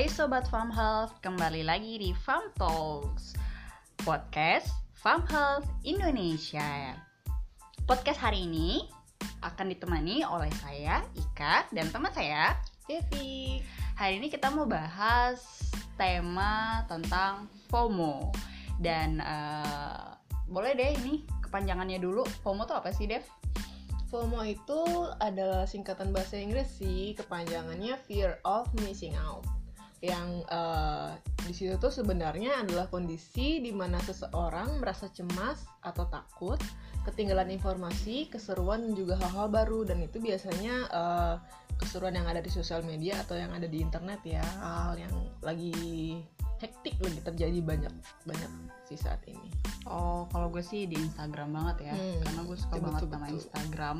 Hai 0.00 0.08
Sobat 0.08 0.48
Farm 0.48 0.72
Health, 0.72 1.20
kembali 1.20 1.60
lagi 1.60 2.00
di 2.00 2.16
Farm 2.16 2.48
Talks 2.56 3.36
Podcast 4.00 4.72
Farm 4.96 5.20
Health 5.28 5.68
Indonesia. 5.84 6.96
Podcast 7.84 8.16
hari 8.16 8.48
ini 8.48 8.88
akan 9.44 9.68
ditemani 9.68 10.24
oleh 10.24 10.48
saya, 10.56 11.04
Ika, 11.12 11.68
dan 11.76 11.92
teman 11.92 12.08
saya, 12.16 12.56
Devi. 12.88 13.60
Hari 14.00 14.24
ini 14.24 14.32
kita 14.32 14.48
mau 14.48 14.64
bahas 14.64 15.68
tema 16.00 16.80
tentang 16.88 17.44
FOMO. 17.68 18.32
Dan 18.80 19.20
uh, 19.20 20.16
boleh 20.48 20.80
deh 20.80 20.96
ini 20.96 21.28
kepanjangannya 21.44 22.00
dulu. 22.00 22.24
FOMO 22.40 22.64
tuh 22.64 22.80
apa 22.80 22.88
sih, 22.88 23.04
Dev? 23.04 23.28
FOMO 24.08 24.48
itu 24.48 24.80
adalah 25.20 25.68
singkatan 25.68 26.08
bahasa 26.08 26.40
Inggris 26.40 26.72
sih, 26.80 27.12
kepanjangannya 27.20 28.00
Fear 28.08 28.40
of 28.48 28.64
Missing 28.80 29.12
Out 29.20 29.59
yang 30.00 30.40
uh, 30.48 31.12
di 31.44 31.52
situ 31.52 31.76
tuh 31.76 31.92
sebenarnya 31.92 32.64
adalah 32.64 32.88
kondisi 32.88 33.60
di 33.60 33.68
mana 33.68 34.00
seseorang 34.00 34.80
merasa 34.80 35.12
cemas 35.12 35.60
atau 35.84 36.08
takut 36.08 36.56
ketinggalan 37.04 37.52
informasi, 37.52 38.28
keseruan 38.28 38.84
dan 38.84 38.92
juga 38.96 39.20
hal-hal 39.20 39.48
baru 39.48 39.84
dan 39.88 40.00
itu 40.04 40.20
biasanya 40.20 40.88
uh, 40.92 41.36
keseruan 41.80 42.16
yang 42.16 42.28
ada 42.28 42.44
di 42.44 42.52
sosial 42.52 42.84
media 42.84 43.20
atau 43.24 43.40
yang 43.40 43.52
ada 43.56 43.64
di 43.64 43.80
internet 43.80 44.20
ya 44.24 44.44
hal 44.60 45.00
yang 45.00 45.12
lagi 45.40 46.20
hektik 46.60 47.00
lagi 47.00 47.20
terjadi 47.24 47.58
banyak 47.64 47.94
banyak 48.28 48.52
sih 48.84 49.00
saat 49.00 49.24
ini. 49.24 49.48
Oh, 49.88 50.28
kalau 50.28 50.52
gue 50.52 50.60
sih 50.60 50.84
di 50.84 51.00
Instagram 51.00 51.56
banget 51.56 51.88
ya, 51.88 51.96
hmm, 51.96 52.20
karena 52.20 52.40
gue 52.44 52.56
suka 52.60 52.76
betul, 52.76 52.84
banget 52.84 53.00
betul, 53.00 53.12
sama 53.16 53.26
Instagram. 53.32 53.98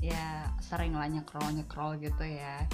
Ya 0.00 0.48
sering 0.64 0.96
lah 0.96 1.08
nyekrol 1.12 1.48
nyekrol 1.52 2.00
gitu 2.00 2.24
ya. 2.24 2.64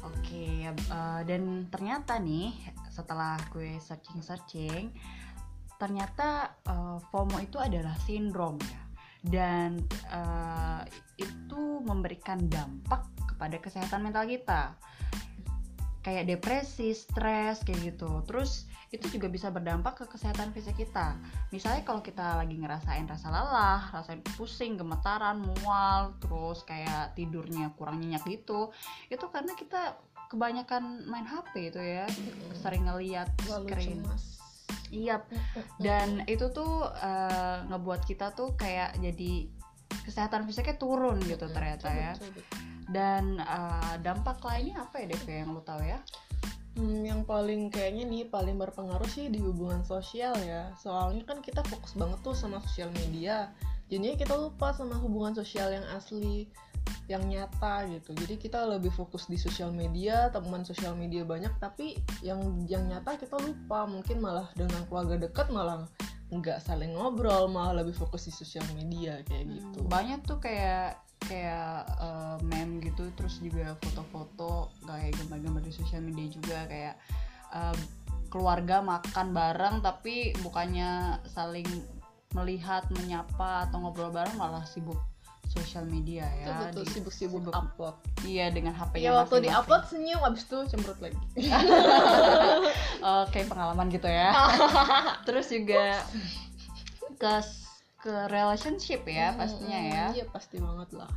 Oke, 0.00 0.16
okay, 0.24 0.72
uh, 0.88 1.20
dan 1.28 1.68
ternyata 1.68 2.16
nih 2.16 2.56
setelah 2.88 3.36
gue 3.52 3.76
searching-searching, 3.76 4.96
ternyata 5.76 6.56
uh, 6.64 6.96
FOMO 7.12 7.36
itu 7.44 7.60
adalah 7.60 7.92
sindrom 8.00 8.56
ya, 8.64 8.80
dan 9.20 9.76
uh, 10.08 10.80
itu 11.20 11.84
memberikan 11.84 12.40
dampak 12.48 13.12
kepada 13.28 13.60
kesehatan 13.60 14.00
mental 14.00 14.24
kita, 14.24 14.76
kayak 16.00 16.28
depresi, 16.28 16.96
stres 16.96 17.60
kayak 17.64 17.94
gitu. 17.94 18.24
Terus 18.24 18.68
itu 18.90 19.06
juga 19.06 19.30
bisa 19.30 19.54
berdampak 19.54 20.02
ke 20.02 20.04
kesehatan 20.10 20.50
fisik 20.50 20.74
kita. 20.74 21.14
Misalnya 21.54 21.86
kalau 21.86 22.02
kita 22.02 22.42
lagi 22.42 22.58
ngerasain 22.58 23.06
rasa 23.06 23.30
lelah, 23.30 23.86
rasain 23.94 24.18
pusing, 24.34 24.74
gemetaran, 24.74 25.38
mual, 25.38 26.18
terus 26.18 26.66
kayak 26.66 27.14
tidurnya 27.14 27.70
kurang 27.78 28.02
nyenyak 28.02 28.26
gitu, 28.26 28.74
itu 29.06 29.24
karena 29.30 29.54
kita 29.54 29.94
kebanyakan 30.26 31.06
main 31.06 31.26
HP 31.26 31.70
itu 31.70 31.78
ya, 31.78 32.06
sering 32.58 32.86
ngeliat 32.90 33.30
screen. 33.46 34.02
Iya, 34.90 35.22
dan 35.86 36.26
itu 36.26 36.50
tuh 36.50 36.82
uh, 36.82 37.62
ngebuat 37.70 38.02
kita 38.10 38.34
tuh 38.34 38.58
kayak 38.58 38.98
jadi 38.98 39.46
kesehatan 40.02 40.50
fisiknya 40.50 40.74
turun 40.82 41.22
gitu 41.22 41.46
ternyata 41.46 41.94
ya. 41.94 42.12
Dan 42.90 43.38
uh, 43.38 43.94
dampak 44.02 44.42
lainnya 44.42 44.82
apa 44.82 45.02
ya 45.02 45.14
Dev 45.14 45.24
yang 45.26 45.54
lo 45.54 45.62
tahu 45.62 45.82
ya? 45.86 46.02
Hmm, 46.78 47.02
yang 47.02 47.26
paling 47.26 47.66
kayaknya 47.70 48.06
nih 48.06 48.24
paling 48.30 48.54
berpengaruh 48.54 49.06
sih 49.10 49.26
di 49.26 49.42
hubungan 49.42 49.82
sosial 49.82 50.34
ya. 50.42 50.70
Soalnya 50.78 51.26
kan 51.26 51.42
kita 51.42 51.62
fokus 51.66 51.94
banget 51.98 52.18
tuh 52.22 52.34
sama 52.34 52.62
sosial 52.62 52.90
media. 52.94 53.50
Jadinya 53.90 54.14
kita 54.14 54.34
lupa 54.38 54.70
sama 54.70 54.94
hubungan 55.02 55.34
sosial 55.34 55.74
yang 55.74 55.82
asli, 55.98 56.46
yang 57.10 57.26
nyata 57.26 57.90
gitu. 57.90 58.14
Jadi 58.14 58.38
kita 58.38 58.62
lebih 58.70 58.94
fokus 58.94 59.26
di 59.26 59.34
sosial 59.34 59.74
media, 59.74 60.30
teman 60.30 60.62
sosial 60.62 60.94
media 60.94 61.26
banyak, 61.26 61.50
tapi 61.58 61.98
yang 62.22 62.38
yang 62.70 62.86
nyata 62.86 63.18
kita 63.18 63.34
lupa. 63.34 63.90
Mungkin 63.90 64.22
malah 64.22 64.46
dengan 64.54 64.86
keluarga 64.86 65.18
dekat 65.18 65.50
malah 65.50 65.90
nggak 66.30 66.62
saling 66.62 66.94
ngobrol, 66.94 67.50
malah 67.50 67.82
lebih 67.82 67.94
fokus 67.94 68.30
di 68.30 68.32
sosial 68.32 68.62
media 68.78 69.18
kayak 69.26 69.50
gitu. 69.50 69.82
Banyak 69.86 70.22
tuh 70.24 70.38
kayak 70.38 71.02
kayak 71.20 71.84
uh, 72.00 72.40
meme 72.48 72.80
gitu 72.80 73.12
terus 73.12 73.44
juga 73.44 73.76
foto-foto 73.84 74.72
kayak 74.88 75.12
gambar-gambar 75.20 75.62
di 75.62 75.72
sosial 75.74 76.00
media 76.00 76.26
juga 76.32 76.64
kayak 76.64 76.96
uh, 77.52 77.76
keluarga 78.32 78.80
makan 78.80 79.36
bareng 79.36 79.84
tapi 79.84 80.32
bukannya 80.40 81.20
saling 81.28 81.66
melihat 82.32 82.86
menyapa 82.94 83.68
atau 83.68 83.82
ngobrol 83.82 84.14
bareng 84.14 84.38
malah 84.38 84.62
sibuk 84.64 84.96
sosial 85.50 85.84
media 85.90 86.22
ya 86.38 86.70
betul 86.70 86.86
sibuk-sibuk. 86.86 87.50
upload. 87.50 87.98
Iya 88.22 88.54
dengan 88.54 88.70
HP 88.70 89.02
ya 89.02 89.10
waktu 89.18 89.42
di 89.42 89.50
upload 89.50 89.82
senyum 89.90 90.22
abis 90.22 90.46
itu 90.46 90.58
cemberut 90.70 90.98
lagi. 91.02 91.18
Oke 91.42 91.50
okay, 93.02 93.42
pengalaman 93.50 93.90
gitu 93.90 94.06
ya. 94.06 94.30
Terus 95.26 95.50
juga 95.50 96.06
ke 97.18 97.34
ke 98.00 98.14
relationship 98.30 99.02
ya 99.10 99.34
hmm, 99.34 99.38
pastinya 99.42 99.80
ya. 99.82 100.04
Iya 100.14 100.24
pasti 100.30 100.62
banget 100.62 100.94
lah. 100.94 101.10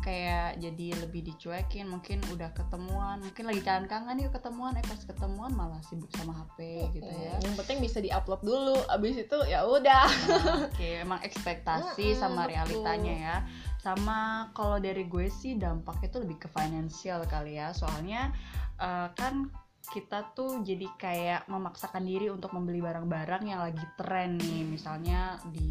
Kayak 0.00 0.56
jadi 0.64 0.96
lebih 0.96 1.28
dicuekin 1.28 1.84
mungkin 1.84 2.24
udah 2.32 2.56
ketemuan 2.56 3.20
mungkin 3.20 3.44
lagi 3.50 3.60
kangen-kangen 3.60 4.22
yuk 4.22 4.32
ketemuan. 4.32 4.78
Eh 4.78 4.86
pas 4.86 5.02
ketemuan 5.02 5.50
malah 5.52 5.82
sibuk 5.82 6.08
sama 6.14 6.32
HP 6.46 6.88
gitu 6.94 7.10
ya. 7.10 7.42
Yang 7.42 7.58
penting 7.58 7.82
bisa 7.82 7.98
diupload 7.98 8.40
dulu 8.46 8.78
abis 8.86 9.18
itu 9.18 9.38
ya 9.50 9.66
udah. 9.66 10.06
Nah, 10.06 10.70
oke 10.70 10.78
okay. 10.78 11.02
emang 11.02 11.20
ekspektasi 11.26 12.14
sama 12.14 12.46
realitanya 12.46 13.14
ya 13.18 13.36
sama 13.80 14.52
kalau 14.52 14.76
dari 14.76 15.08
gue 15.08 15.32
sih 15.32 15.56
dampaknya 15.56 16.08
tuh 16.12 16.20
lebih 16.28 16.44
ke 16.44 16.48
finansial 16.52 17.24
kali 17.24 17.56
ya. 17.56 17.72
Soalnya 17.72 18.28
uh, 18.76 19.08
kan 19.16 19.48
kita 19.80 20.36
tuh 20.36 20.60
jadi 20.60 20.86
kayak 21.00 21.40
memaksakan 21.48 22.04
diri 22.04 22.28
untuk 22.28 22.52
membeli 22.52 22.84
barang-barang 22.84 23.42
yang 23.48 23.64
lagi 23.64 23.82
tren 23.96 24.36
nih. 24.36 24.68
Misalnya 24.68 25.40
di 25.48 25.64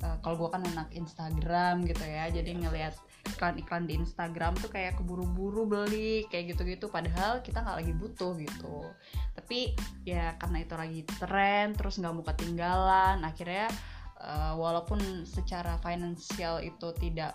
uh, 0.00 0.16
kalau 0.24 0.40
gue 0.40 0.50
kan 0.56 0.64
anak 0.64 0.88
Instagram 0.96 1.84
gitu 1.84 2.04
ya 2.04 2.32
jadi 2.32 2.50
ngelihat 2.56 2.96
iklan-iklan 3.24 3.88
di 3.88 3.96
Instagram 4.00 4.52
tuh 4.60 4.68
kayak 4.68 4.96
keburu-buru 5.00 5.68
beli 5.68 6.24
kayak 6.32 6.56
gitu-gitu. 6.56 6.88
Padahal 6.88 7.44
kita 7.44 7.60
nggak 7.60 7.84
lagi 7.84 7.92
butuh 7.92 8.32
gitu. 8.40 8.88
Tapi 9.36 9.76
ya 10.08 10.32
karena 10.40 10.64
itu 10.64 10.74
lagi 10.76 11.00
tren 11.20 11.76
terus 11.76 12.00
nggak 12.00 12.12
mau 12.16 12.24
ketinggalan 12.24 13.20
akhirnya 13.20 13.68
uh, 14.20 14.54
walaupun 14.58 15.24
secara 15.26 15.78
finansial 15.82 16.62
itu 16.62 16.92
tidak 17.00 17.34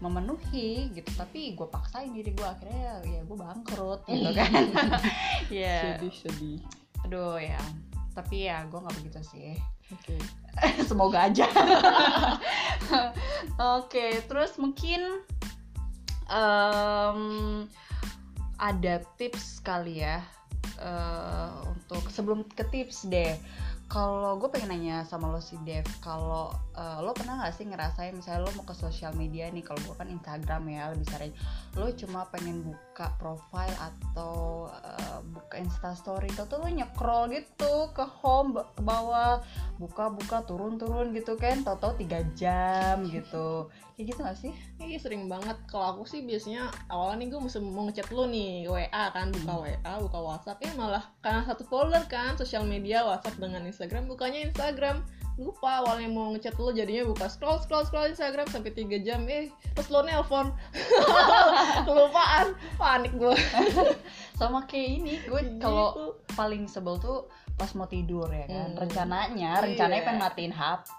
memenuhi 0.00 0.88
gitu 0.96 1.10
tapi 1.12 1.52
gue 1.52 1.68
paksain 1.68 2.08
diri 2.16 2.32
gue 2.32 2.48
akhirnya 2.48 3.04
ya 3.04 3.20
gue 3.24 3.36
bangkrut 3.36 4.00
gitu 4.08 4.30
kan. 4.38 4.50
Ya. 5.52 5.98
Sedih 5.98 6.14
sedih. 6.14 6.60
Aduh 7.06 7.36
ya. 7.36 7.60
Tapi 8.16 8.48
ya 8.48 8.64
gue 8.66 8.78
nggak 8.80 8.96
begitu 9.02 9.20
sih. 9.24 9.54
Okay. 9.90 10.20
semoga 10.88 11.26
aja. 11.26 11.46
Oke 13.58 13.90
okay, 13.90 14.12
terus 14.30 14.54
mungkin 14.56 15.20
um, 16.30 17.66
ada 18.56 19.02
tips 19.18 19.58
kali 19.60 20.04
ya 20.06 20.22
uh, 20.78 21.64
untuk 21.66 22.06
sebelum 22.08 22.46
ke 22.54 22.64
tips 22.70 23.08
deh 23.10 23.34
kalau 23.90 24.38
gue 24.38 24.46
pengen 24.54 24.70
nanya 24.70 25.02
sama 25.02 25.26
lo 25.26 25.42
si 25.42 25.58
Dev 25.66 25.82
kalau 25.98 26.54
uh, 26.78 27.02
lo 27.02 27.10
pernah 27.10 27.42
nggak 27.42 27.54
sih 27.58 27.66
ngerasain 27.66 28.14
misalnya 28.14 28.46
lo 28.46 28.54
mau 28.54 28.62
ke 28.62 28.70
sosial 28.78 29.10
media 29.18 29.50
nih 29.50 29.66
kalau 29.66 29.82
gue 29.82 29.98
kan 29.98 30.06
Instagram 30.06 30.62
ya 30.70 30.94
lebih 30.94 31.10
sering. 31.10 31.34
Lo 31.74 31.90
cuma 31.98 32.22
pengen 32.30 32.62
buka 32.62 33.10
profile 33.18 33.74
atau 33.82 34.70
uh, 34.70 35.09
buka 35.30 35.56
Story 35.94 36.28
itu 36.30 36.44
tuh 36.46 36.62
nyekrol 36.66 37.30
gitu 37.30 37.90
ke 37.94 38.04
home 38.22 38.58
ke 38.58 38.82
bawah 38.82 39.42
buka 39.80 40.12
buka 40.12 40.44
turun 40.44 40.76
turun 40.76 41.16
gitu 41.16 41.38
kan 41.40 41.64
tau 41.64 41.96
tiga 41.96 42.20
jam 42.36 43.06
gitu. 43.08 43.70
Kayak 43.96 44.06
gitu 44.12 44.20
gak 44.24 44.38
sih? 44.38 44.52
Iya 44.80 44.98
sering 45.00 45.28
banget. 45.28 45.56
Kalau 45.68 45.96
aku 45.96 46.02
sih 46.04 46.24
biasanya 46.24 46.68
awalnya 46.92 47.24
nih 47.24 47.28
gue 47.32 47.40
mesti 47.40 47.58
mau 47.60 47.84
ngechat 47.88 48.08
lo 48.12 48.24
nih 48.28 48.68
WA 48.68 49.04
kan 49.12 49.32
buka 49.32 49.52
hmm. 49.56 49.62
WA 49.64 49.92
buka 50.04 50.18
WhatsApp 50.20 50.60
ya 50.60 50.72
malah 50.76 51.04
karena 51.20 51.44
satu 51.44 51.64
folder 51.68 52.04
kan 52.08 52.36
sosial 52.36 52.64
media 52.64 53.04
WhatsApp 53.04 53.40
dengan 53.40 53.64
Instagram 53.64 54.08
bukanya 54.08 54.52
Instagram. 54.52 55.04
Lupa 55.40 55.80
awalnya 55.80 56.12
mau 56.12 56.36
ngechat 56.36 56.60
lo 56.60 56.68
jadinya 56.68 57.08
buka 57.08 57.32
scroll 57.32 57.56
scroll 57.64 57.88
scroll 57.88 58.12
Instagram 58.12 58.44
sampai 58.52 58.76
3 58.76 59.00
jam 59.00 59.24
eh 59.24 59.48
terus 59.72 59.88
lo 59.88 60.04
nelpon. 60.04 60.52
Kelupaan 61.88 62.52
panik 62.76 63.16
gue 63.16 63.32
sama 64.40 64.64
kayak 64.64 64.88
ini 65.04 65.14
gue 65.28 65.42
kalau 65.60 65.92
gitu. 65.92 66.06
paling 66.32 66.64
sebel 66.64 66.96
tuh 66.96 67.28
pas 67.60 67.68
mau 67.76 67.84
tidur 67.84 68.24
ya 68.32 68.48
kan 68.48 68.72
hmm. 68.72 68.80
rencananya 68.80 69.52
iya. 69.60 69.64
rencananya 69.68 70.02
pengen 70.08 70.20
matiin 70.24 70.54
HP 70.56 70.98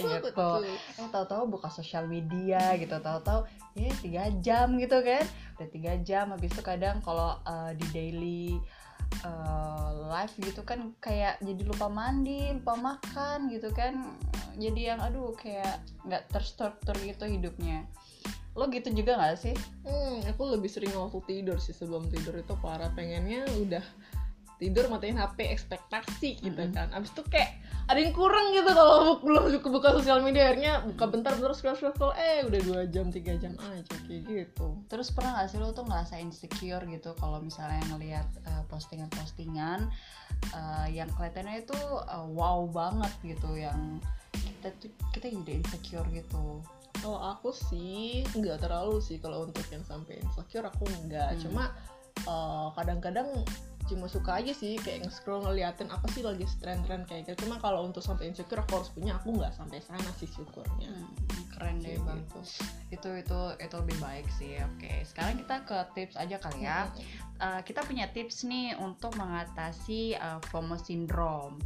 gitu 0.00 0.48
eh 0.64 1.08
tahu-tahu 1.12 1.42
buka 1.52 1.68
sosial 1.68 2.08
media 2.08 2.72
gitu 2.80 2.96
tahu-tahu 2.96 3.44
ya 3.76 3.92
tiga 4.00 4.24
jam 4.40 4.80
gitu 4.80 5.04
kan 5.04 5.24
udah 5.60 5.68
tiga 5.68 5.92
jam 6.00 6.32
habis 6.32 6.48
itu 6.48 6.64
kadang 6.64 7.04
kalau 7.04 7.36
uh, 7.44 7.76
di 7.76 7.86
daily 7.92 8.44
uh, 9.28 9.92
live 10.08 10.34
gitu 10.40 10.64
kan 10.64 10.96
kayak 11.04 11.36
jadi 11.44 11.62
lupa 11.68 11.92
mandi 11.92 12.56
lupa 12.56 12.74
makan 12.74 13.52
gitu 13.52 13.68
kan 13.76 14.00
jadi 14.56 14.96
yang 14.96 15.00
aduh 15.04 15.36
kayak 15.36 15.84
nggak 16.08 16.24
terstruktur 16.32 16.96
gitu 17.04 17.28
hidupnya 17.28 17.84
lo 18.58 18.66
gitu 18.74 18.90
juga 18.90 19.14
gak 19.14 19.38
sih? 19.38 19.54
Hmm, 19.86 20.18
aku 20.26 20.50
lebih 20.50 20.66
sering 20.66 20.90
waktu 20.98 21.22
tidur 21.30 21.62
sih 21.62 21.70
sebelum 21.70 22.10
tidur 22.10 22.34
itu 22.34 22.54
parah 22.58 22.90
pengennya 22.92 23.46
udah 23.62 23.84
tidur 24.58 24.90
matiin 24.90 25.16
HP 25.16 25.54
ekspektasi 25.54 26.42
gitu 26.42 26.50
mm 26.58 26.68
-hmm. 26.68 26.74
kan 26.74 26.88
abis 26.90 27.14
itu 27.14 27.22
kayak 27.30 27.62
ada 27.88 28.04
yang 28.04 28.12
kurang 28.12 28.52
gitu 28.52 28.68
kalau 28.74 29.22
belum 29.22 29.54
buka, 29.54 29.68
buka 29.70 29.88
sosial 30.02 30.20
media 30.20 30.50
akhirnya 30.50 30.82
buka 30.84 31.08
bentar 31.08 31.32
bentar 31.38 31.54
scroll 31.54 31.78
scroll 31.78 31.94
scroll 31.94 32.14
eh 32.18 32.42
udah 32.44 32.60
dua 32.66 32.80
jam 32.90 33.08
tiga 33.08 33.38
jam 33.38 33.54
aja 33.56 33.94
kayak 34.04 34.26
gitu 34.26 34.68
terus 34.90 35.14
pernah 35.14 35.40
gak 35.40 35.54
sih 35.54 35.62
lo 35.62 35.70
tuh 35.70 35.86
ngerasa 35.86 36.18
insecure 36.18 36.84
gitu 36.90 37.14
kalau 37.16 37.38
misalnya 37.38 37.80
ngelihat 37.94 38.28
uh, 38.50 38.66
postingan-postingan 38.68 39.88
uh, 40.52 40.86
yang 40.90 41.08
kelihatannya 41.14 41.62
itu 41.62 41.78
uh, 42.10 42.26
wow 42.34 42.66
banget 42.68 43.14
gitu 43.24 43.56
yang 43.56 44.02
kita 44.34 44.74
tuh 44.82 44.90
kita 45.14 45.30
jadi 45.32 45.62
insecure 45.62 46.08
gitu 46.10 46.60
kalau 47.08 47.24
aku 47.24 47.56
sih 47.56 48.20
nggak 48.36 48.60
terlalu 48.60 49.00
sih 49.00 49.16
kalau 49.16 49.48
untuk 49.48 49.64
yang 49.72 49.80
sampai 49.80 50.20
insecure 50.20 50.68
aku 50.68 50.84
nggak. 51.08 51.40
Hmm. 51.40 51.40
cuma 51.40 51.64
kadang-kadang 52.76 53.24
uh, 53.32 53.46
cuma 53.88 54.04
suka 54.04 54.44
aja 54.44 54.52
sih 54.52 54.76
kayak 54.76 55.08
nge-scroll 55.08 55.40
ngeliatin 55.48 55.88
apa 55.88 56.04
sih 56.12 56.20
lagi 56.20 56.44
tren-tren 56.60 57.08
kayak 57.08 57.24
gitu. 57.24 57.48
Cuma 57.48 57.56
kalau 57.56 57.88
untuk 57.88 58.04
sampai 58.04 58.28
insecure 58.28 58.60
aku 58.60 58.84
harus 58.84 58.92
punya 58.92 59.16
aku 59.16 59.40
nggak 59.40 59.56
sampai 59.56 59.80
sana 59.80 60.12
sih 60.20 60.28
syukurnya. 60.28 60.92
Hmm, 60.92 61.08
keren 61.56 61.80
deh 61.80 61.96
bang. 61.96 62.20
gitu. 62.20 62.40
itu 62.92 63.10
itu 63.24 63.40
itu 63.56 63.74
lebih 63.80 63.96
baik 64.04 64.28
sih. 64.36 64.60
Oke 64.60 65.08
sekarang 65.08 65.40
kita 65.40 65.64
ke 65.64 65.78
tips 65.96 66.20
aja 66.20 66.36
kali 66.36 66.68
ya. 66.68 66.84
Hmm. 66.84 67.00
uh, 67.40 67.60
kita 67.64 67.80
punya 67.88 68.12
tips 68.12 68.44
nih 68.44 68.76
untuk 68.76 69.16
mengatasi 69.16 70.12
uh, 70.20 70.36
FOMO 70.52 70.76
syndrome. 70.76 71.56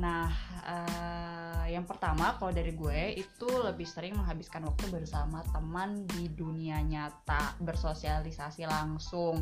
Nah, 0.00 0.28
uh, 0.64 1.41
yang 1.68 1.88
pertama 1.88 2.36
kalau 2.36 2.52
dari 2.52 2.72
gue 2.76 3.16
itu 3.16 3.48
lebih 3.48 3.88
sering 3.88 4.14
menghabiskan 4.14 4.64
waktu 4.68 4.88
bersama 4.92 5.40
teman 5.50 6.04
di 6.06 6.28
dunia 6.32 6.78
nyata, 6.84 7.56
bersosialisasi 7.62 8.68
langsung. 8.68 9.40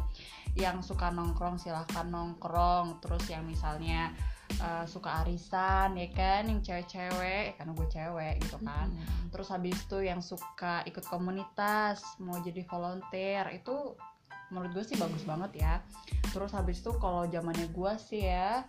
Yang 0.55 0.95
suka 0.95 1.11
nongkrong 1.11 1.59
silahkan 1.59 2.07
nongkrong, 2.09 3.03
terus 3.03 3.27
yang 3.27 3.47
misalnya 3.47 4.15
uh, 4.63 4.87
suka 4.87 5.27
arisan 5.27 5.99
ya 5.99 6.09
kan, 6.15 6.47
yang 6.47 6.61
cewek-cewek, 6.63 7.43
ya 7.51 7.55
karena 7.59 7.73
gue 7.75 7.89
cewek 7.91 8.35
gitu 8.47 8.57
kan. 8.63 8.87
Hmm. 8.89 9.29
Terus 9.31 9.49
habis 9.51 9.77
itu 9.79 9.99
yang 10.03 10.21
suka 10.23 10.87
ikut 10.87 11.05
komunitas, 11.07 12.03
mau 12.23 12.39
jadi 12.43 12.63
volunteer 12.67 13.51
itu 13.55 13.99
menurut 14.51 14.75
gue 14.75 14.85
sih 14.85 14.99
bagus 14.99 15.23
banget 15.23 15.63
ya. 15.63 15.75
Terus 16.35 16.51
habis 16.55 16.83
itu 16.83 16.91
kalau 16.99 17.27
zamannya 17.31 17.71
gue 17.71 17.93
sih 17.99 18.27
ya 18.27 18.67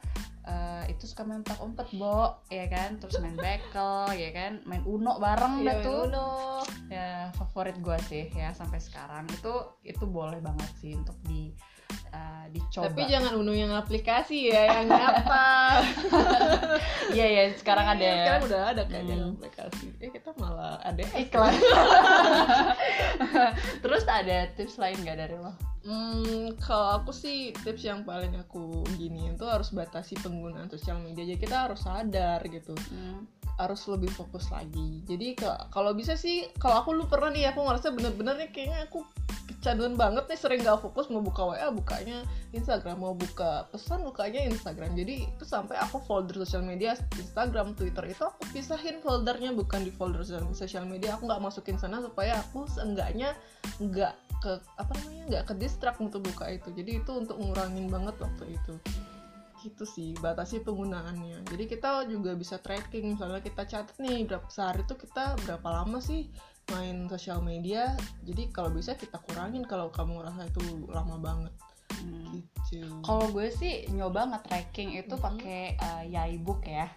uh, 0.47 0.83
itu 0.89 1.03
suka 1.05 1.25
main 1.25 1.41
petak 1.45 1.61
umpet 1.61 1.88
bo. 1.97 2.41
Ya 2.49 2.65
kan? 2.69 2.97
Terus 2.97 3.17
main 3.21 3.38
bekel 3.38 4.15
ya 4.17 4.29
kan? 4.33 4.61
Main 4.65 4.83
uno 4.85 5.17
bareng 5.21 5.65
dah 5.65 5.77
tuh. 5.81 5.99
Uno. 6.09 6.29
ya 6.91 7.31
favorit 7.33 7.79
gue 7.79 7.97
sih 8.07 8.25
ya 8.33 8.53
sampai 8.53 8.77
sekarang. 8.81 9.25
Itu 9.29 9.81
itu 9.85 10.03
boleh 10.05 10.39
banget 10.39 10.69
sih 10.77 10.93
untuk 10.97 11.17
di 11.25 11.53
uh, 12.12 12.46
dicoba 12.52 12.92
tapi 12.92 13.02
jangan 13.08 13.34
uno 13.36 13.52
yang 13.56 13.72
aplikasi 13.75 14.52
ya 14.52 14.84
yang 14.84 14.88
apa 14.92 15.46
iya 17.16 17.25
ya 17.28 17.44
sekarang 17.56 17.98
ada 17.98 18.04
ya 18.04 18.16
sekarang 18.24 18.42
udah 18.48 18.62
ada 18.75 18.84
kan 18.88 19.02
hmm. 19.04 19.12
yang 19.12 19.22
aplikasi 19.36 19.88
eh 20.00 20.10
kita 20.12 20.30
malah 20.40 20.78
ada 20.84 21.04
iklan 21.16 21.56
terus 23.84 24.04
ada 24.08 24.48
tips 24.56 24.80
lain 24.80 25.00
gak 25.04 25.19
dari 25.19 25.38
lo 25.40 25.52
Hmm, 25.81 26.54
kalau 26.62 27.02
aku 27.02 27.10
sih 27.10 27.58
tips 27.66 27.90
yang 27.90 28.06
paling 28.06 28.38
aku 28.38 28.86
gini 29.02 29.34
itu 29.34 29.42
harus 29.50 29.74
batasi 29.74 30.13
penggunaan 30.22 30.69
sosial 30.69 31.02
media. 31.02 31.25
Jadi 31.25 31.42
kita 31.42 31.66
harus 31.66 31.81
sadar 31.81 32.38
gitu. 32.46 32.78
Hmm. 32.94 33.25
Harus 33.62 33.86
lebih 33.86 34.10
fokus 34.10 34.50
lagi. 34.50 35.06
Jadi 35.06 35.38
kalau 35.69 35.94
bisa 35.94 36.18
sih 36.18 36.50
kalau 36.58 36.81
aku 36.81 36.98
lu 36.98 37.06
pernah 37.06 37.30
nih 37.30 37.54
aku 37.54 37.62
ngerasa 37.62 37.94
bener-bener 37.94 38.34
nih 38.42 38.50
kayaknya 38.50 38.90
aku 38.90 39.06
kecanduan 39.62 39.94
banget 39.94 40.25
nih 40.25 40.40
sering 40.42 40.66
gak 40.66 40.81
fokus 40.81 41.13
mau 41.13 41.22
buka 41.22 41.54
WA 41.54 41.69
bukanya 41.69 42.25
Instagram 42.50 42.98
mau 42.98 43.13
buka 43.13 43.69
pesan 43.69 44.02
bukanya 44.02 44.42
Instagram. 44.50 44.98
Jadi 44.98 45.30
itu 45.30 45.46
sampai 45.46 45.78
aku 45.78 46.02
folder 46.10 46.42
sosial 46.42 46.66
media 46.66 46.98
Instagram 47.13 47.78
Twitter 47.78 48.10
itu 48.10 48.25
aku 48.25 48.42
pisahin 48.50 48.98
foldernya 49.06 49.54
bukan 49.54 49.86
di 49.86 49.94
folder 49.94 50.25
sosial 50.58 50.90
media 50.90 51.13
aku 51.13 51.30
nggak 51.30 51.46
masukin 51.46 51.78
sana 51.78 52.02
supaya 52.02 52.42
aku 52.42 52.66
seenggaknya 52.74 53.38
nggak 53.78 54.18
ke 54.42 54.58
apa 54.81 54.92
namanya 54.98 55.24
nggak 55.30 55.44
ke 55.46 55.54
distract 55.62 56.02
untuk 56.02 56.25
buka 56.25 56.50
itu. 56.50 56.74
Jadi 56.74 57.06
itu 57.06 57.12
untuk 57.13 57.38
ngurangin 57.38 57.86
banget 57.86 58.18
waktu 58.18 58.58
itu 58.58 58.74
gitu 59.62 59.86
sih 59.86 60.18
batasi 60.18 60.66
penggunaannya. 60.66 61.46
Jadi 61.46 61.63
kita 61.69 62.06
juga 62.10 62.34
bisa 62.34 62.58
tracking 62.58 63.16
misalnya 63.16 63.42
kita 63.46 63.63
catat 63.69 63.98
nih 64.02 64.25
berapa 64.25 64.50
sehari 64.50 64.84
tuh 64.90 64.98
kita 64.98 65.38
berapa 65.46 65.68
lama 65.69 66.02
sih 66.02 66.28
main 66.74 67.06
sosial 67.08 67.46
media. 67.46 67.94
Jadi 68.25 68.50
kalau 68.50 68.74
bisa 68.74 68.98
kita 68.98 69.22
kurangin 69.22 69.63
kalau 69.66 69.94
kamu 69.94 70.22
ngerasa 70.22 70.50
itu 70.50 70.63
lama 70.90 71.18
banget. 71.22 71.54
Hmm. 71.92 72.42
gitu. 72.72 72.88
Kalau 73.04 73.28
gue 73.30 73.52
sih 73.52 73.86
nyoba 73.92 74.25
nge-tracking 74.31 74.96
itu 74.96 75.16
hmm. 75.16 75.24
pakai 75.24 75.62
uh, 75.78 76.04
Yaibook 76.08 76.63
ya 76.63 76.88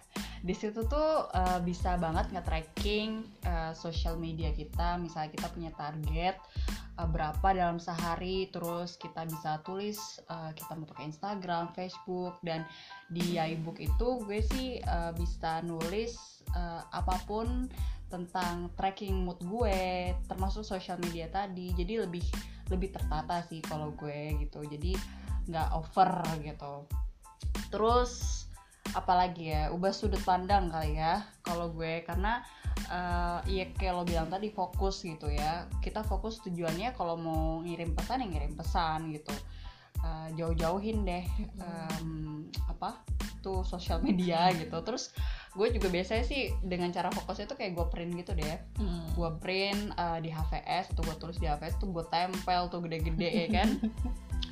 di 0.45 0.53
situ 0.53 0.85
tuh 0.85 1.25
uh, 1.33 1.57
bisa 1.65 1.97
banget 1.97 2.29
nge-tracking 2.29 3.25
uh, 3.49 3.73
social 3.73 4.13
media 4.13 4.53
kita. 4.53 4.93
Misalnya 5.01 5.33
kita 5.33 5.49
punya 5.49 5.73
target 5.73 6.37
uh, 7.01 7.09
berapa 7.09 7.47
dalam 7.49 7.81
sehari 7.81 8.53
terus 8.53 8.93
kita 9.01 9.25
bisa 9.25 9.57
tulis 9.65 10.21
uh, 10.29 10.53
kita 10.53 10.77
mau 10.77 10.85
pakai 10.85 11.09
Instagram, 11.09 11.73
Facebook 11.73 12.37
dan 12.45 12.61
di 13.09 13.41
iBook 13.41 13.81
itu 13.81 14.07
gue 14.21 14.39
sih 14.53 14.77
uh, 14.85 15.09
bisa 15.17 15.65
nulis 15.65 16.45
uh, 16.53 16.85
apa 16.93 17.17
pun 17.25 17.65
tentang 18.13 18.69
tracking 18.77 19.25
mood 19.25 19.41
gue 19.41 20.13
termasuk 20.29 20.61
social 20.61 21.01
media 21.01 21.25
tadi. 21.25 21.73
Jadi 21.73 22.05
lebih 22.05 22.25
lebih 22.69 22.93
tertata 22.93 23.41
sih 23.49 23.65
kalau 23.65 23.97
gue 23.97 24.45
gitu. 24.45 24.61
Jadi 24.61 24.93
nggak 25.49 25.73
over 25.73 26.21
gitu. 26.45 26.85
Terus 27.73 28.44
apalagi 28.93 29.49
ya 29.49 29.73
ubah 29.73 29.89
sudut 29.89 30.21
pandang 30.21 30.69
kali 30.69 30.99
ya 30.99 31.25
kalau 31.41 31.73
gue. 31.73 32.05
Karena 32.05 32.45
uh, 32.91 33.39
ya 33.49 33.71
kayak 33.73 33.93
lo 33.95 34.03
bilang 34.05 34.29
tadi 34.29 34.53
fokus 34.53 35.01
gitu 35.01 35.31
ya. 35.31 35.65
Kita 35.81 36.05
fokus 36.05 36.43
tujuannya 36.45 36.93
kalau 36.93 37.17
mau 37.17 37.65
ngirim 37.65 37.97
pesan 37.97 38.21
ya 38.21 38.27
ngirim 38.29 38.53
pesan 38.53 39.09
gitu. 39.15 39.33
Uh, 40.05 40.29
jauh-jauhin 40.37 41.01
deh 41.07 41.25
um, 41.57 42.45
apa 42.69 43.01
tuh 43.41 43.65
sosial 43.65 44.01
media 44.05 44.49
gitu. 44.53 44.75
Terus 44.85 45.09
gue 45.55 45.67
juga 45.71 45.87
biasanya 45.87 46.25
sih 46.27 46.51
dengan 46.61 46.91
cara 46.91 47.09
fokusnya 47.09 47.45
tuh 47.49 47.57
kayak 47.57 47.73
gue 47.73 47.85
print 47.89 48.11
gitu 48.21 48.31
deh. 48.37 48.57
Hmm. 48.77 49.07
gue 49.15 49.29
print 49.39 49.95
uh, 49.95 50.19
di 50.19 50.29
HVS 50.29 50.93
atau 50.93 51.01
gue 51.07 51.15
tulis 51.17 51.37
di 51.39 51.47
HVS 51.47 51.79
tuh 51.79 51.89
gue 51.89 52.05
tempel 52.11 52.61
tuh 52.69 52.79
gede-gede 52.85 53.29
ya 53.45 53.47
kan? 53.49 53.69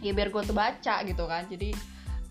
Ya 0.04 0.12
biar 0.12 0.36
gue 0.36 0.44
tuh 0.44 0.52
baca 0.52 1.00
gitu 1.08 1.24
kan. 1.32 1.48
Jadi 1.48 1.72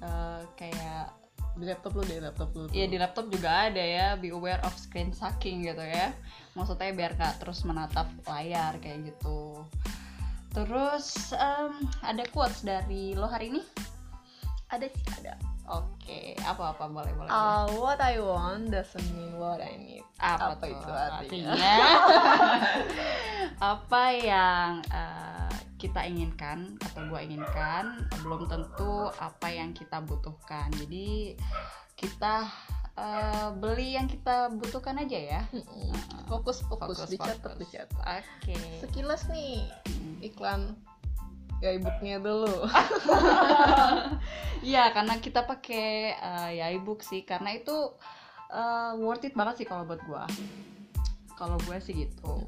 uh, 0.04 0.44
kayak 0.60 1.21
di 1.52 1.64
laptop 1.68 1.92
lu 2.00 2.02
di 2.08 2.16
laptop 2.16 2.48
lu 2.56 2.64
iya 2.72 2.88
di 2.88 2.96
laptop 2.96 3.28
juga 3.28 3.68
ada 3.68 3.82
ya 3.82 4.16
be 4.16 4.32
aware 4.32 4.60
of 4.64 4.72
screen 4.76 5.12
sucking 5.12 5.68
gitu 5.68 5.84
ya. 5.84 6.16
Maksudnya 6.56 6.92
biar 6.92 7.16
gak 7.16 7.40
terus 7.40 7.64
menatap 7.64 8.08
layar 8.28 8.76
kayak 8.80 9.12
gitu. 9.12 9.60
Terus 10.52 11.32
um, 11.36 11.80
ada 12.04 12.24
quotes 12.32 12.60
dari 12.64 13.16
lo 13.16 13.28
hari 13.28 13.52
ini? 13.52 13.62
Ada 14.72 14.88
sih 14.88 15.04
ada. 15.20 15.36
Oke 15.72 15.96
okay. 16.04 16.26
apa 16.44 16.76
apa 16.76 16.84
boleh 16.88 17.12
boleh. 17.16 17.30
Uh, 17.30 17.64
what 17.80 18.00
I 18.00 18.20
want 18.20 18.72
doesn't 18.72 19.08
mean 19.16 19.36
what 19.40 19.60
I 19.60 19.76
need. 19.80 20.04
Apa, 20.20 20.56
apa 20.56 20.64
itu 20.68 20.90
artinya? 20.90 21.52
Apa 23.62 24.02
yang 24.18 24.82
uh, 24.90 25.31
kita 25.82 26.06
inginkan 26.06 26.78
atau 26.78 27.02
gue 27.10 27.20
inginkan 27.26 28.06
belum 28.22 28.46
tentu 28.46 29.10
apa 29.18 29.50
yang 29.50 29.74
kita 29.74 29.98
butuhkan. 29.98 30.70
Jadi 30.78 31.34
kita 31.98 32.46
uh, 32.94 33.50
beli 33.58 33.98
yang 33.98 34.06
kita 34.06 34.54
butuhkan 34.54 35.02
aja 35.02 35.18
ya. 35.18 35.42
Fokus 36.30 36.62
fokus, 36.70 37.02
fokus 37.02 37.10
dicatat 37.10 37.58
dicatat. 37.58 38.22
Oke. 38.22 38.54
Okay. 38.54 38.78
sekilas 38.78 39.26
nih 39.34 39.66
iklan 40.22 40.78
ya 41.58 41.74
ebooknya 41.74 42.22
dulu. 42.22 42.54
Iya 44.62 44.94
karena 44.94 45.18
kita 45.18 45.42
pakai 45.42 46.14
uh, 46.22 46.50
ya 46.54 46.70
ebook 46.70 47.02
sih. 47.02 47.26
Karena 47.26 47.50
itu 47.50 47.74
uh, 48.54 48.94
worth 49.02 49.26
it 49.26 49.34
banget 49.34 49.58
sih 49.58 49.66
kalau 49.66 49.82
buat 49.82 49.98
gue 50.06 50.22
kalau 51.34 51.58
gue 51.66 51.76
sih 51.82 52.06
gitu 52.06 52.46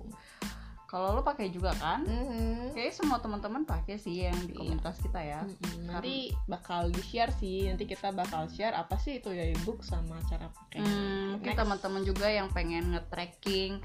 kalau 0.94 1.18
lo 1.18 1.26
pakai 1.26 1.50
juga 1.50 1.74
kan 1.74 2.06
mm-hmm. 2.06 2.70
kayak 2.78 2.94
semua 2.94 3.18
teman-teman 3.18 3.66
pakai 3.66 3.98
sih 3.98 4.30
yang 4.30 4.38
di 4.46 4.54
iya. 4.54 4.62
komunitas 4.62 5.02
kita 5.02 5.18
ya 5.18 5.42
mm-hmm. 5.42 5.90
nanti 5.90 6.30
bakal 6.46 6.86
di 6.86 7.02
share 7.02 7.34
sih 7.34 7.66
nanti 7.66 7.90
kita 7.90 8.14
bakal 8.14 8.46
share 8.46 8.78
apa 8.78 8.94
sih 9.02 9.18
itu 9.18 9.34
ya 9.34 9.42
ebook 9.42 9.82
sama 9.82 10.14
cara 10.30 10.46
pakai 10.54 10.86
mm, 10.86 11.34
mungkin 11.34 11.50
teman-teman 11.58 12.06
juga 12.06 12.30
yang 12.30 12.46
pengen 12.54 12.94
nge-tracking 12.94 13.82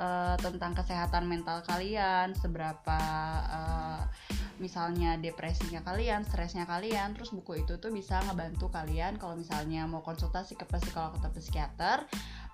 uh, 0.00 0.40
tentang 0.40 0.72
kesehatan 0.72 1.28
mental 1.28 1.60
kalian 1.60 2.32
seberapa 2.32 3.00
uh, 3.52 4.08
misalnya 4.56 5.20
depresinya 5.20 5.84
kalian, 5.84 6.24
stresnya 6.24 6.64
kalian, 6.64 7.12
terus 7.12 7.28
buku 7.28 7.60
itu 7.60 7.76
tuh 7.76 7.92
bisa 7.92 8.24
ngebantu 8.24 8.72
kalian 8.72 9.20
kalau 9.20 9.36
misalnya 9.36 9.84
mau 9.84 10.00
konsultasi 10.00 10.56
ke 10.56 10.64
psikolog 10.64 11.12
atau 11.20 11.28
psikiater 11.28 12.08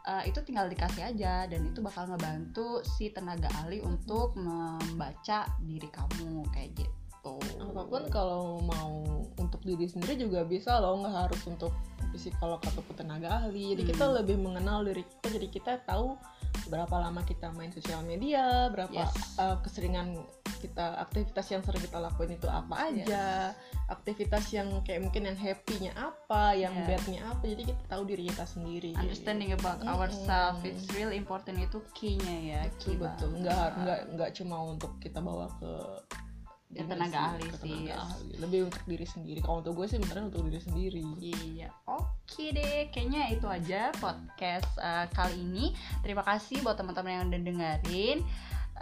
uh, 0.04 0.22
itu 0.22 0.38
tinggal 0.42 0.66
dikasih 0.66 1.02
aja 1.04 1.46
dan 1.46 1.60
itu 1.64 1.78
bakal 1.78 2.06
ngebantu 2.06 2.82
si 2.84 3.10
tenaga 3.10 3.48
ahli 3.60 3.78
untuk 3.80 4.34
membaca 4.34 5.46
diri 5.60 5.88
kamu 5.88 6.46
kayak 6.50 6.70
gitu 6.76 7.38
apa 7.62 7.86
pun 7.86 8.02
kalau 8.10 8.58
mau 8.60 9.06
untuk 9.38 9.62
diri 9.62 9.86
sendiri 9.86 10.18
juga 10.18 10.42
bisa 10.42 10.82
loh 10.82 10.98
nggak 11.00 11.16
harus 11.30 11.42
untuk 11.46 11.70
psikolog 12.12 12.58
ataupun 12.58 12.98
tenaga 12.98 13.40
ahli 13.40 13.78
jadi 13.78 13.94
kita 13.94 14.04
Hmm. 14.04 14.16
lebih 14.18 14.36
mengenal 14.42 14.82
diri 14.82 15.06
kita 15.06 15.26
jadi 15.38 15.48
kita 15.48 15.72
tahu 15.86 16.18
berapa 16.66 16.92
lama 16.98 17.22
kita 17.22 17.54
main 17.54 17.70
sosial 17.70 18.02
media 18.02 18.66
berapa 18.68 18.90
Yes. 19.06 19.38
uh, 19.38 19.56
keseringan 19.62 20.18
kita 20.62 21.02
aktivitas 21.02 21.46
yang 21.50 21.60
sering 21.60 21.82
kita 21.82 21.98
lakuin 21.98 22.32
itu 22.32 22.46
apa 22.46 22.74
aja 22.86 23.50
aktivitas 23.90 24.46
yang 24.54 24.70
kayak 24.86 25.02
mungkin 25.02 25.26
yang 25.26 25.36
happy-nya 25.36 25.90
apa 25.92 26.54
yang 26.54 26.70
Yeah. 26.72 26.86
bad-nya 26.88 27.20
apa 27.26 27.42
jadi 27.44 27.62
kita 27.68 27.82
tahu 27.90 28.02
diri 28.06 28.22
kita 28.30 28.46
sendiri 28.46 28.90
understanding 28.96 29.50
about 29.52 29.82
Mm-mm. 29.82 29.92
ourselves 29.92 30.62
it's 30.62 30.86
really 30.94 31.18
important 31.18 31.58
itu 31.58 31.82
key-nya 31.92 32.36
ya 32.40 32.60
betul 32.70 32.78
key 32.80 32.96
betul 32.96 33.28
nggak 33.36 33.68
nggak 33.82 34.00
nggak 34.14 34.30
cuma 34.32 34.56
untuk 34.64 34.94
kita 34.98 35.18
bawa 35.18 35.50
ke 35.58 35.70
Ya, 36.72 36.88
tenaga 36.88 37.12
sih, 37.12 37.20
ahli 37.20 37.44
sih, 37.44 37.52
tenaga 37.84 37.94
ahli. 38.00 38.32
lebih 38.40 38.60
untuk 38.72 38.82
diri 38.88 39.04
sendiri 39.04 39.44
kalau 39.44 39.60
untuk 39.60 39.76
gue 39.76 39.92
sih 39.92 40.00
beneran 40.00 40.32
untuk 40.32 40.48
diri 40.48 40.56
sendiri 40.56 41.04
Iya, 41.20 41.68
oke 41.84 42.44
deh. 42.48 42.88
Kayaknya 42.88 43.22
itu 43.28 43.44
aja 43.44 43.92
podcast 44.00 44.72
uh, 44.80 45.04
kali 45.12 45.36
ini. 45.36 45.76
Terima 46.00 46.24
kasih 46.24 46.64
buat 46.64 46.80
teman-teman 46.80 47.12
yang 47.12 47.24
udah 47.28 47.40
dengerin. 47.44 48.24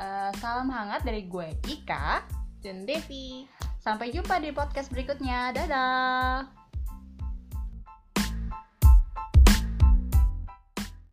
Uh, 0.01 0.33
salam 0.41 0.73
hangat 0.73 1.05
dari 1.05 1.29
gue 1.29 1.53
Ika. 1.69 2.25
dan 2.65 2.89
Devi 2.89 3.45
Sampai 3.81 4.13
jumpa 4.13 4.41
di 4.41 4.53
podcast 4.53 4.89
berikutnya. 4.89 5.53
Dadah. 5.53 6.60